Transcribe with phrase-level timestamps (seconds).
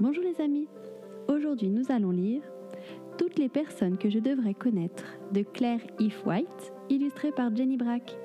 [0.00, 0.68] Bonjour les amis,
[1.26, 2.42] aujourd'hui nous allons lire
[3.18, 5.02] Toutes les personnes que je devrais connaître
[5.32, 8.16] de Claire If White, illustré par Jenny Brack.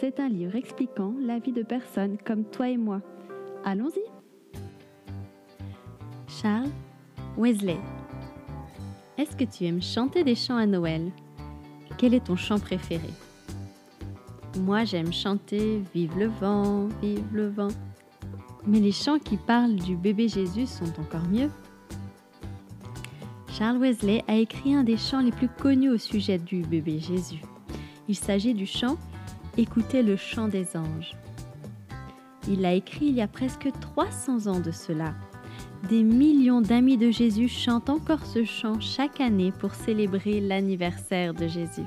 [0.00, 3.02] C'est un livre expliquant la vie de personnes comme toi et moi.
[3.66, 4.00] Allons-y
[6.26, 6.70] Charles
[7.36, 7.76] Wesley
[9.18, 11.10] Est-ce que tu aimes chanter des chants à Noël?
[11.98, 13.10] Quel est ton chant préféré?
[14.58, 17.68] Moi j'aime chanter Vive le vent, vive le vent.
[18.66, 21.50] Mais les chants qui parlent du bébé Jésus sont encore mieux.
[23.48, 27.42] Charles Wesley a écrit un des chants les plus connus au sujet du bébé Jésus.
[28.08, 28.96] Il s'agit du chant
[29.56, 31.16] Écoutez le chant des anges.
[32.48, 35.14] Il l'a écrit il y a presque 300 ans de cela.
[35.88, 41.46] Des millions d'amis de Jésus chantent encore ce chant chaque année pour célébrer l'anniversaire de
[41.46, 41.86] Jésus.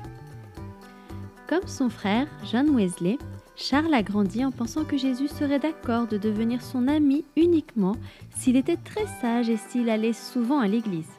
[1.48, 3.18] Comme son frère, John Wesley,
[3.60, 7.96] Charles a grandi en pensant que Jésus serait d'accord de devenir son ami uniquement
[8.36, 11.10] s'il était très sage et s'il allait souvent à l'église.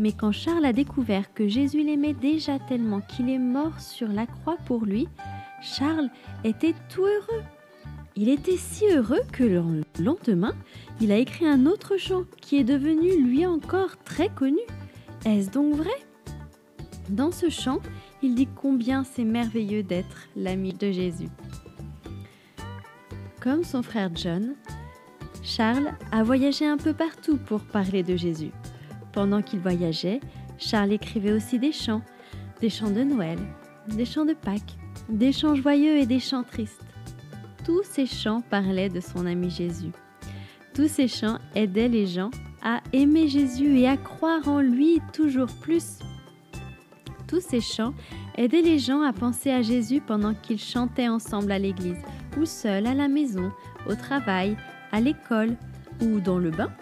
[0.00, 4.26] Mais quand Charles a découvert que Jésus l'aimait déjà tellement qu'il est mort sur la
[4.26, 5.06] croix pour lui,
[5.62, 6.10] Charles
[6.42, 7.44] était tout heureux.
[8.16, 9.62] Il était si heureux que le
[10.00, 10.56] lendemain,
[11.00, 14.58] il a écrit un autre chant qui est devenu lui encore très connu.
[15.24, 16.07] Est-ce donc vrai?
[17.08, 17.78] Dans ce chant,
[18.22, 21.28] il dit combien c'est merveilleux d'être l'ami de Jésus.
[23.40, 24.54] Comme son frère John,
[25.42, 28.50] Charles a voyagé un peu partout pour parler de Jésus.
[29.12, 30.20] Pendant qu'il voyageait,
[30.58, 32.02] Charles écrivait aussi des chants,
[32.60, 33.38] des chants de Noël,
[33.86, 34.76] des chants de Pâques,
[35.08, 36.84] des chants joyeux et des chants tristes.
[37.64, 39.92] Tous ces chants parlaient de son ami Jésus.
[40.74, 42.30] Tous ces chants aidaient les gens
[42.62, 45.98] à aimer Jésus et à croire en lui toujours plus.
[47.28, 47.92] Tous ces chants
[48.36, 51.98] aidaient les gens à penser à Jésus pendant qu'ils chantaient ensemble à l'église,
[52.40, 53.52] ou seuls à la maison,
[53.86, 54.56] au travail,
[54.92, 55.54] à l'école
[56.00, 56.72] ou dans le bain.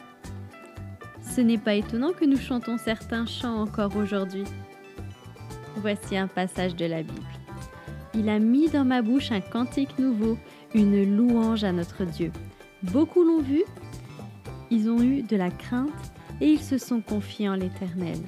[1.21, 4.45] Ce n'est pas étonnant que nous chantons certains chants encore aujourd'hui.
[5.79, 7.21] Voici un passage de la Bible.
[8.15, 10.39] Il a mis dans ma bouche un cantique nouveau,
[10.75, 12.31] une louange à notre Dieu.
[12.85, 13.65] Beaucoup l'ont vu,
[14.71, 15.91] ils ont eu de la crainte
[16.41, 18.19] et ils se sont confiés en l'Éternel.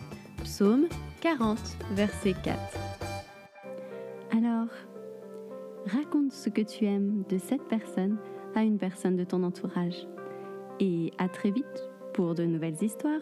[0.43, 0.89] Psaume
[1.21, 1.59] 40,
[1.93, 2.59] verset 4.
[4.31, 4.69] Alors,
[5.87, 8.19] raconte ce que tu aimes de cette personne
[8.55, 10.07] à une personne de ton entourage.
[10.79, 13.21] Et à très vite pour de nouvelles histoires.